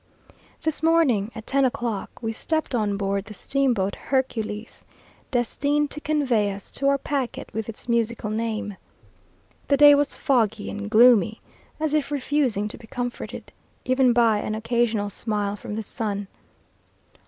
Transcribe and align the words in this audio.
This 0.63 0.81
morning, 0.81 1.29
at 1.35 1.45
ten 1.45 1.63
o'clock, 1.63 2.23
we 2.23 2.31
stepped 2.33 2.73
on 2.73 2.97
board 2.97 3.25
the 3.25 3.35
steamboat 3.35 3.93
Hercules, 3.93 4.83
destined 5.29 5.91
to 5.91 6.01
convey 6.01 6.51
us 6.51 6.71
to 6.71 6.87
our 6.87 6.97
packet 6.97 7.53
with 7.53 7.69
its 7.69 7.87
musical 7.87 8.31
name. 8.31 8.77
The 9.67 9.77
day 9.77 9.93
was 9.93 10.15
foggy 10.15 10.71
and 10.71 10.89
gloomy, 10.89 11.39
as 11.79 11.93
if 11.93 12.09
refusing 12.09 12.67
to 12.69 12.79
be 12.79 12.87
comforted, 12.87 13.51
even 13.85 14.11
by 14.11 14.39
an 14.39 14.55
occasional 14.55 15.11
smile 15.11 15.55
from 15.55 15.75
the 15.75 15.83
sun. 15.83 16.27